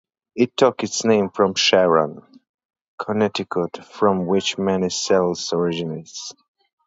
It 0.33 0.57
took 0.57 0.83
its 0.83 1.05
name 1.05 1.29
from 1.29 1.53
Sharon, 1.53 2.23
Connecticut, 2.97 3.85
from 3.85 4.25
which 4.25 4.57
many 4.57 4.89
settlers 4.89 5.53
originated. 5.53 6.11